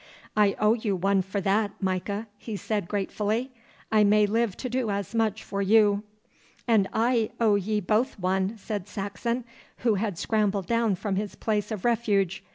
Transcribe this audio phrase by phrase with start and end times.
[0.35, 3.51] 'I owe you one for that, Micah,' he said gratefully.
[3.91, 6.01] 'I may live to do as much for you.'
[6.67, 9.45] 'And I owe ye both one,' said Saxon,
[9.85, 12.43] who had scrambled down from his place of refuge.